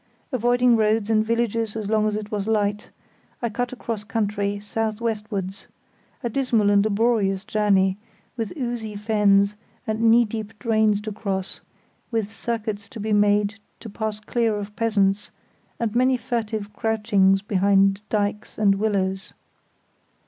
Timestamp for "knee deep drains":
10.01-11.01